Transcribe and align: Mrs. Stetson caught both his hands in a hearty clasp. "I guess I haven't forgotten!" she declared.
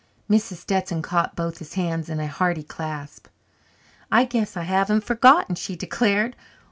Mrs. 0.27 0.55
Stetson 0.55 1.03
caught 1.03 1.35
both 1.35 1.59
his 1.59 1.75
hands 1.75 2.09
in 2.09 2.19
a 2.19 2.25
hearty 2.27 2.63
clasp. 2.63 3.27
"I 4.11 4.25
guess 4.25 4.57
I 4.57 4.63
haven't 4.63 5.03
forgotten!" 5.03 5.53
she 5.53 5.75
declared. 5.75 6.35